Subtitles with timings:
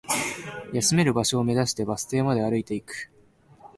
[0.73, 3.11] 休める場所を目指して、バス停まで歩いていく